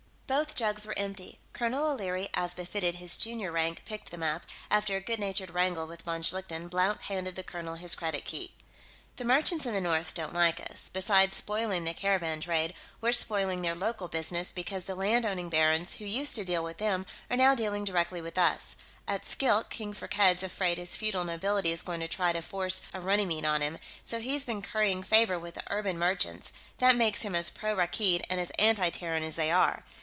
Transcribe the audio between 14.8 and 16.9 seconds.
the land owning barons, who used to deal with